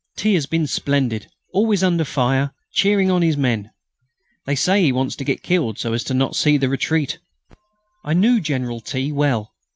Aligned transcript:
T. 0.17 0.33
has 0.33 0.47
been 0.47 0.65
splendid; 0.65 1.27
always 1.53 1.83
under 1.83 2.03
fire, 2.03 2.55
cheering 2.73 3.11
on 3.11 3.21
his 3.21 3.37
men. 3.37 3.69
They 4.47 4.55
say 4.55 4.81
he 4.81 4.91
wants 4.91 5.15
to 5.17 5.23
get 5.23 5.43
killed 5.43 5.77
so 5.77 5.93
as 5.93 6.09
not 6.11 6.31
to 6.33 6.37
see 6.39 6.57
the 6.57 6.69
retreat...." 6.69 7.19
I 8.03 8.13
knew 8.13 8.41
General 8.41 8.79
T. 8.81 9.11
well. 9.11 9.53